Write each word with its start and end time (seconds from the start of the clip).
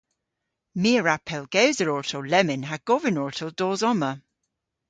My 0.81 0.91
a 0.99 1.01
wra 1.01 1.15
pellgewsel 1.27 1.89
orto 1.97 2.19
lemmyn 2.31 2.67
ha 2.69 2.77
govyn 2.87 3.21
orto 3.25 3.47
dos 3.59 3.81
omma. 3.91 4.11